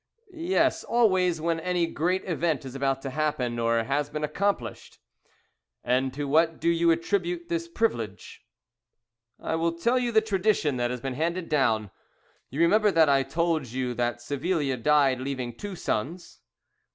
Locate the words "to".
3.03-3.11, 6.15-6.27